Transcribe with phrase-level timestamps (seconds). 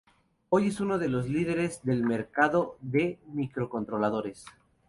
[0.49, 4.45] Hoy es uno de los líderes del mercado de microcontroladores.